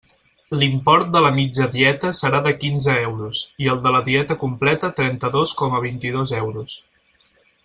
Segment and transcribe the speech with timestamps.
[0.61, 4.93] L'import de la mitja dieta serà de quinze euros, i el de la dieta completa
[5.01, 6.81] trenta-dos coma vint-i-dos euros.